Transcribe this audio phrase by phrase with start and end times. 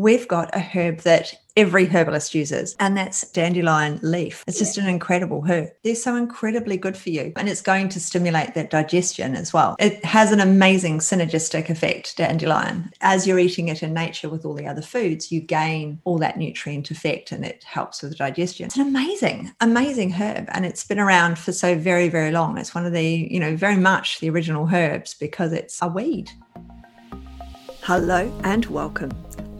[0.00, 4.42] we've got a herb that every herbalist uses, and that's dandelion leaf.
[4.46, 5.68] It's just an incredible herb.
[5.84, 9.76] They're so incredibly good for you, and it's going to stimulate that digestion as well.
[9.78, 12.90] It has an amazing synergistic effect, dandelion.
[13.02, 16.38] As you're eating it in nature with all the other foods, you gain all that
[16.38, 18.66] nutrient effect and it helps with digestion.
[18.66, 22.56] It's an amazing, amazing herb, and it's been around for so very, very long.
[22.56, 26.30] It's one of the, you know, very much the original herbs because it's a weed.
[27.82, 29.10] Hello and welcome.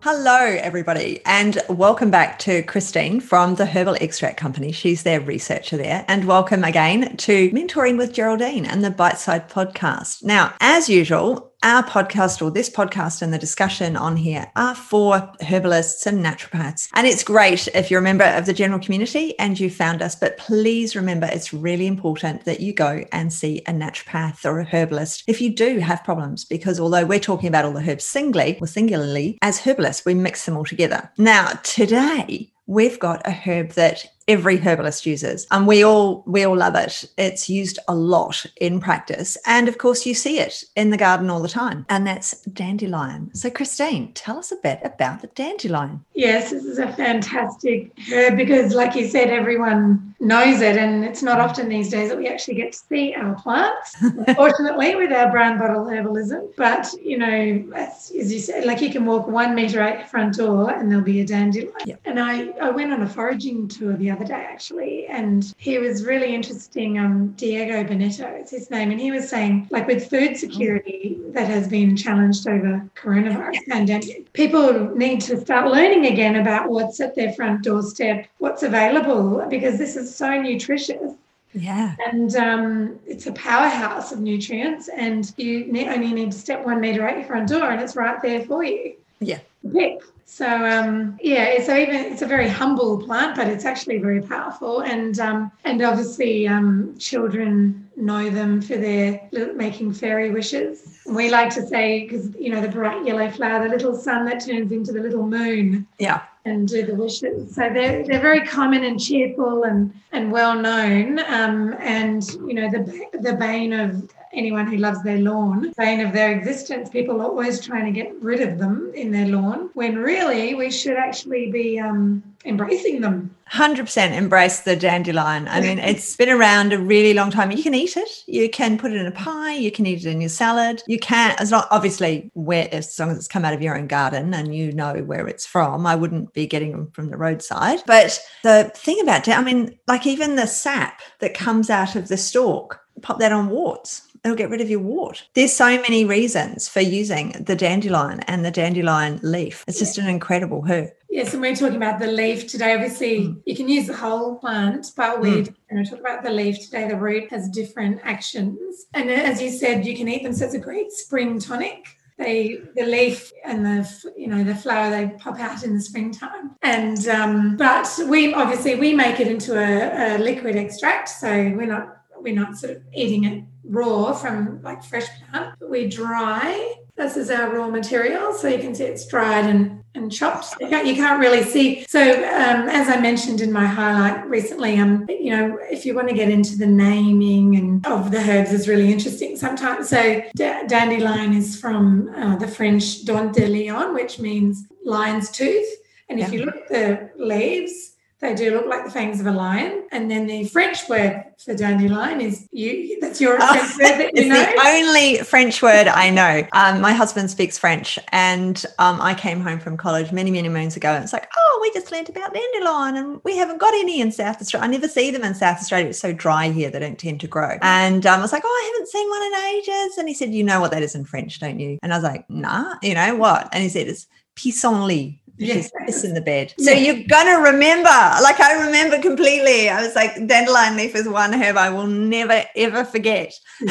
[0.00, 4.70] Hello, everybody, and welcome back to Christine from the Herbal Extract Company.
[4.70, 6.04] She's their researcher there.
[6.06, 10.22] And welcome again to Mentoring with Geraldine and the Bite Side podcast.
[10.22, 15.32] Now, as usual, our podcast or this podcast and the discussion on here are for
[15.40, 16.88] herbalists and naturopaths.
[16.94, 20.14] And it's great if you're a member of the general community and you found us,
[20.14, 24.64] but please remember it's really important that you go and see a naturopath or a
[24.64, 28.58] herbalist if you do have problems, because although we're talking about all the herbs singly
[28.60, 31.10] or singularly, as herbalists, we mix them all together.
[31.18, 35.46] Now, today, we've got a herb that every herbalist uses.
[35.50, 37.06] And we all we all love it.
[37.16, 39.36] It's used a lot in practice.
[39.46, 41.86] And of course you see it in the garden all the time.
[41.88, 43.34] And that's dandelion.
[43.34, 46.04] So christine tell us a bit about the dandelion.
[46.14, 50.76] Yes this is a fantastic herb because like you said everyone knows it.
[50.76, 54.94] And it's not often these days that we actually get to see our plants unfortunately
[54.94, 56.54] with our brown bottle herbalism.
[56.56, 60.06] But you know as, as, you said like you can walk one meter out your
[60.06, 61.72] front door and there'll be a dandelion.
[61.86, 62.00] Yep.
[62.04, 65.78] and i i went on a foraging tour the other other day actually, and he
[65.78, 66.98] was really interesting.
[66.98, 71.46] Um, Diego Bonetto is his name, and he was saying like with food security that
[71.46, 77.14] has been challenged over coronavirus pandemic, people need to start learning again about what's at
[77.14, 81.14] their front doorstep, what's available, because this is so nutritious.
[81.54, 81.94] Yeah.
[82.06, 87.08] And um, it's a powerhouse of nutrients, and you only need to step one meter
[87.08, 88.94] out your front door, and it's right there for you.
[89.20, 89.40] Yeah.
[89.72, 90.02] Pick.
[90.30, 94.80] So um, yeah, so even it's a very humble plant, but it's actually very powerful,
[94.80, 101.00] and um, and obviously um, children know them for their making fairy wishes.
[101.06, 104.44] We like to say because you know the bright yellow flower, the little sun that
[104.44, 105.86] turns into the little moon.
[105.98, 106.22] Yeah.
[106.44, 107.54] And do the wishes.
[107.54, 111.18] So they're they're very common and cheerful and and well known.
[111.18, 116.12] Um, and you know the the bane of anyone who loves their lawn, bane of
[116.12, 116.88] their existence.
[116.88, 120.70] People are always trying to get rid of them in their lawn when really we
[120.70, 123.34] should actually be um, embracing them.
[123.52, 125.48] 100% embrace the dandelion.
[125.48, 127.50] I mean, it's been around a really long time.
[127.50, 128.24] You can eat it.
[128.26, 129.54] You can put it in a pie.
[129.54, 130.82] You can eat it in your salad.
[130.86, 133.86] You can, as long, obviously, where as long as it's come out of your own
[133.86, 135.86] garden and you know where it's from.
[135.86, 137.80] I wouldn't be getting them from the roadside.
[137.86, 142.16] But the thing about, I mean, like even the sap that comes out of the
[142.16, 145.28] stalk, pop that on warts it'll get rid of your wart.
[145.34, 149.64] There's so many reasons for using the dandelion and the dandelion leaf.
[149.66, 150.90] It's just an incredible herb.
[151.10, 152.74] Yes, and we're talking about the leaf today.
[152.74, 153.42] Obviously, mm.
[153.46, 155.54] you can use the whole plant, but we're mm.
[155.70, 156.86] going to talk about the leaf today.
[156.86, 158.86] The root has different actions.
[158.94, 160.34] And as you said, you can eat them.
[160.34, 164.90] So it's a great spring tonic they the leaf and the you know the flower
[164.90, 169.56] they pop out in the springtime and um, but we obviously we make it into
[169.56, 174.60] a, a liquid extract so we're not we're not sort of eating it raw from
[174.62, 175.54] like fresh plant.
[175.60, 176.74] We dry.
[176.96, 178.32] This is our raw material.
[178.32, 180.54] So you can see it's dried and, and chopped.
[180.60, 181.84] You can't, you can't really see.
[181.88, 186.08] So um, as I mentioned in my highlight recently, um, you know, if you want
[186.08, 189.88] to get into the naming and of the herbs is really interesting sometimes.
[189.88, 195.68] So d- dandelion is from uh, the French dent de lion, which means lion's tooth.
[196.08, 196.38] And if yeah.
[196.38, 199.86] you look at the leaves, they do look like the fangs of a lion.
[199.92, 202.98] And then the French word for dandelion is you.
[203.00, 204.34] That's your oh, French word that you know.
[204.34, 206.46] the only French word I know.
[206.52, 210.76] Um, my husband speaks French, and um, I came home from college many, many moons
[210.76, 214.00] ago, and it's like, oh, we just learned about dandelion, and we haven't got any
[214.00, 214.64] in South Australia.
[214.64, 215.88] I never see them in South Australia.
[215.88, 217.56] It's so dry here; they don't tend to grow.
[217.62, 219.98] And um, I was like, oh, I haven't seen one in ages.
[219.98, 221.78] And he said, you know what that is in French, don't you?
[221.82, 223.48] And I was like, nah, you know what?
[223.52, 225.70] And he said, it's pissenlit yes.
[225.86, 226.54] piss in the bed.
[226.58, 226.86] So yes.
[226.86, 227.88] you're gonna remember.
[227.88, 229.68] Like I remember completely.
[229.68, 233.32] I was like, dandelion leaf is one herb I will never ever forget.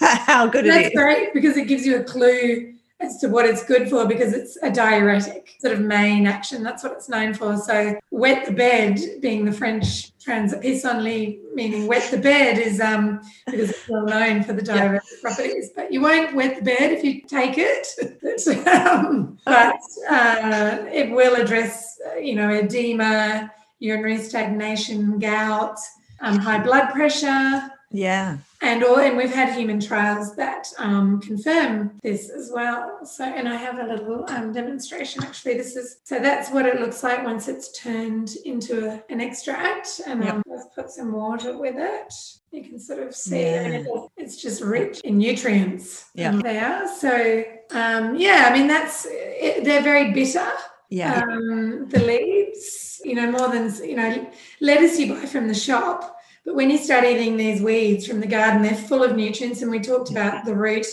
[0.00, 0.92] How good That's it is.
[0.92, 4.32] That's great because it gives you a clue as to what it's good for because
[4.32, 6.62] it's a diuretic sort of main action.
[6.62, 7.56] That's what it's known for.
[7.56, 13.22] So wet the bed, being the French trans pissenlit, meaning wet the bed, is um
[13.46, 15.20] because it's well known for the diuretic yeah.
[15.22, 15.70] properties.
[15.74, 17.86] But you won't wet the bed if you take it.
[18.66, 19.80] um, but
[20.10, 25.78] uh, it will address, uh, you know, edema, urinary stagnation, gout,
[26.20, 27.70] um, high blood pressure.
[27.90, 33.04] Yeah and all and we've had human trials that um, confirm this as well.
[33.04, 35.54] So and i have a little um, demonstration actually.
[35.54, 40.00] This is so that's what it looks like once it's turned into a, an extract
[40.06, 40.34] and yep.
[40.34, 42.12] um, let's put some water with it.
[42.50, 43.84] You can sort of see yeah.
[44.16, 46.06] it's just rich in nutrients.
[46.14, 46.32] Yeah.
[46.42, 50.48] There so um, yeah i mean that's it, they're very bitter
[50.90, 51.22] yeah.
[51.22, 53.00] um, the leaves.
[53.04, 54.28] You know more than you know
[54.60, 56.17] lettuce you buy from the shop
[56.48, 59.60] but when you start eating these weeds from the garden, they're full of nutrients.
[59.60, 60.86] And we talked about the root,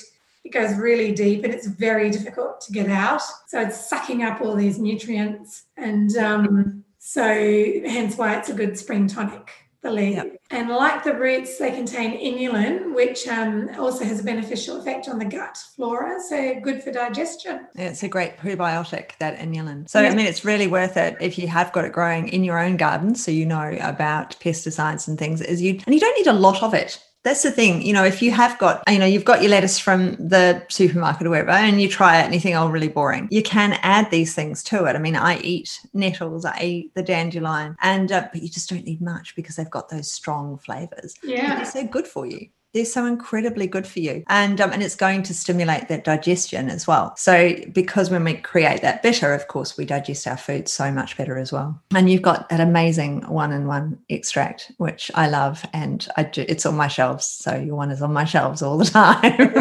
[0.44, 3.22] it goes really deep and it's very difficult to get out.
[3.48, 5.64] So it's sucking up all these nutrients.
[5.78, 9.50] And um, so, hence why it's a good spring tonic
[9.86, 10.16] the leaf.
[10.16, 10.42] Yep.
[10.52, 15.20] And like the roots, they contain inulin, which um, also has a beneficial effect on
[15.20, 16.20] the gut flora.
[16.28, 17.68] So good for digestion.
[17.76, 19.90] Yeah, it's a great probiotic, that inulin.
[19.90, 22.60] So, I mean, it's really worth it if you have got it growing in your
[22.60, 23.16] own garden.
[23.16, 25.42] So you know about pesticides and things.
[25.42, 28.06] Is you and you don't need a lot of it that's the thing you know
[28.06, 31.50] if you have got you know you've got your lettuce from the supermarket or wherever
[31.50, 33.28] and you try it and you think oh really boring.
[33.32, 34.96] You can add these things to it.
[34.96, 38.86] I mean i eat nettles i eat the dandelion and uh, but you just don't
[38.86, 41.16] need much because they've got those strong flavors.
[41.24, 41.56] Yeah.
[41.56, 44.24] They're so good for you they're so incredibly good for you.
[44.28, 47.16] And um, and it's going to stimulate that digestion as well.
[47.16, 51.18] So because when we create that bitter of course we digest our food so much
[51.18, 51.82] better as well.
[51.96, 55.66] And you've got that amazing one in one extract which i love.
[55.74, 57.26] And i do it's on my shelves.
[57.26, 59.54] So your one is on my shelves all the time.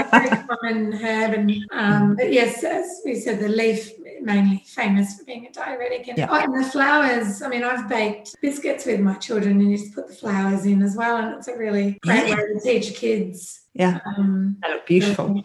[0.48, 3.92] Common herb and um, yes as we said the leaf
[4.24, 6.08] mainly famous for being a diuretic.
[6.08, 6.28] And, yeah.
[6.30, 9.94] oh, and the flowers, I mean, I've baked biscuits with my children and you just
[9.94, 11.18] put the flowers in as well.
[11.18, 12.34] And it's a really great yeah.
[12.34, 13.60] way to teach kids.
[13.74, 15.42] Yeah, um, that look beautiful.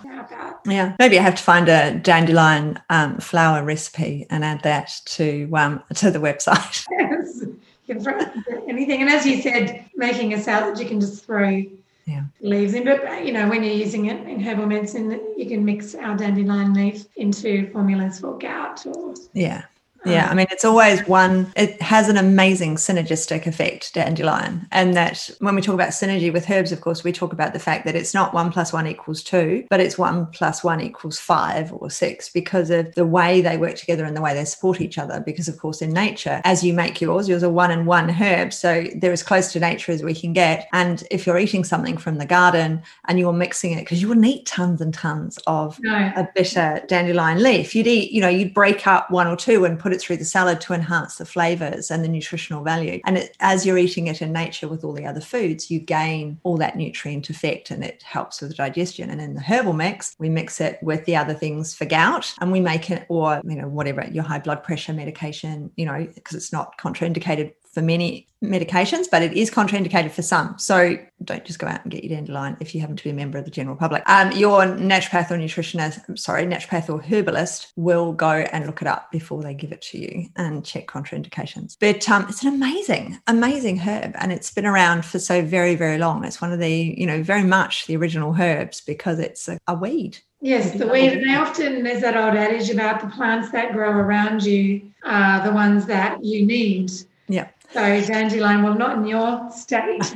[0.66, 5.50] Yeah, maybe I have to find a dandelion um, flower recipe and add that to
[5.56, 6.86] um, to the website.
[7.00, 8.20] Yes, you can throw
[8.68, 9.02] anything.
[9.02, 11.64] And as you said, making a salad, you can just throw
[12.10, 12.24] yeah.
[12.42, 12.84] leaves in.
[12.84, 16.74] But you know, when you're using it in herbal medicine, you can mix our dandelion
[16.74, 19.64] leaf into formulas for gout or yeah.
[20.06, 24.68] Yeah, I mean, it's always one, it has an amazing synergistic effect, dandelion.
[24.72, 27.60] And that when we talk about synergy with herbs, of course, we talk about the
[27.60, 31.19] fact that it's not one plus one equals two, but it's one plus one equals
[31.19, 34.81] five or six because of the way they work together and the way they support
[34.81, 35.19] each other.
[35.19, 38.54] Because, of course, in nature, as you make yours, yours are one and one herb.
[38.54, 40.68] So they're as close to nature as we can get.
[40.74, 44.25] And if you're eating something from the garden and you're mixing it, because you wouldn't
[44.25, 46.12] eat tons and tons of no.
[46.16, 49.80] a bitter dandelion leaf, you'd eat, you know, you'd break up one or two and
[49.80, 53.02] put put it through the salad to enhance the flavors and the nutritional value.
[53.06, 56.40] And it, as you're eating it in nature with all the other foods, you gain
[56.44, 59.10] all that nutrient effect and it helps with the digestion.
[59.10, 62.52] And in the herbal mix, we mix it with the other things for gout and
[62.52, 66.36] we make it, or, you know, whatever, your high blood pressure medication, you know, because
[66.36, 70.57] it's not contraindicated for many medications, but it is contraindicated for some.
[70.57, 73.13] So don't just go out and get your dandelion if you happen to be a
[73.13, 74.01] member of the general public.
[74.07, 79.12] Um, your naturopath or nutritionist, sorry, naturopath or herbalist will go and look it up
[79.12, 81.75] before they give it to you and check contraindications.
[81.80, 85.97] But um, it's an amazing, amazing herb, and it's been around for so very, very
[85.97, 86.23] long.
[86.23, 89.76] It's one of the, you know, very much the original herbs because it's a, a
[89.76, 90.18] weed.
[90.42, 91.11] Yes, the weed.
[91.11, 95.44] And they often, there's that old adage about the plants that grow around you are
[95.45, 96.92] the ones that you need.
[97.28, 97.49] Yeah.
[97.71, 100.02] So dandelion, well, not in your state.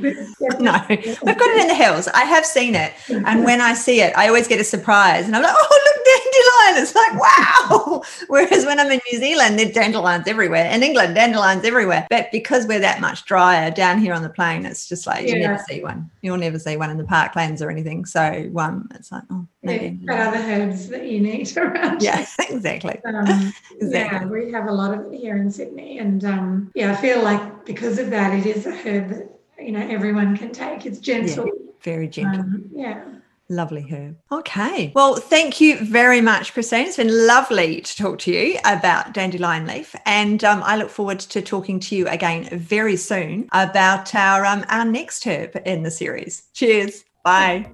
[0.58, 2.08] no, I've got it in the hills.
[2.08, 5.36] I have seen it, and when I see it, I always get a surprise, and
[5.36, 6.04] I'm like, "Oh, look,
[6.34, 8.02] dandelion!" It's like, wow.
[8.28, 10.66] Whereas when I'm in New Zealand, there's dandelions everywhere.
[10.66, 12.06] In England, dandelions everywhere.
[12.10, 15.34] But because we're that much drier down here on the plain, it's just like yeah.
[15.34, 16.10] you never see one.
[16.22, 18.04] You'll never see one in the parklands or anything.
[18.04, 19.98] So, one, it's like, oh, maybe.
[20.02, 22.02] Yeah, other herbs that you need around.
[22.02, 23.00] Yeah, exactly.
[23.04, 24.18] Um, exactly.
[24.18, 27.22] Yeah, we have a lot of it here in Sydney, and um, yeah, I feel
[27.22, 30.86] like because of that, it is a herb that you know everyone can take.
[30.86, 32.40] It's gentle, yeah, very gentle.
[32.40, 33.04] Um, yeah.
[33.54, 34.16] Lovely herb.
[34.32, 34.90] Okay.
[34.96, 36.88] Well, thank you very much, Christine.
[36.88, 41.20] It's been lovely to talk to you about dandelion leaf, and um, I look forward
[41.20, 45.90] to talking to you again very soon about our um, our next herb in the
[45.92, 46.48] series.
[46.52, 47.04] Cheers.
[47.22, 47.70] Bye.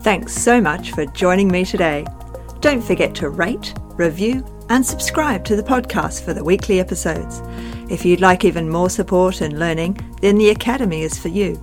[0.00, 2.06] Thanks so much for joining me today.
[2.60, 7.42] Don't forget to rate, review, and subscribe to the podcast for the weekly episodes.
[7.90, 11.62] If you'd like even more support and learning, then the Academy is for you.